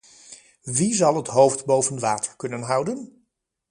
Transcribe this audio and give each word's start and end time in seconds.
Wie 0.63 0.93
zal 0.95 1.15
het 1.15 1.27
hoofd 1.27 1.65
boven 1.65 1.99
water 1.99 2.35
kunnen 2.35 2.61
houden? 2.61 3.25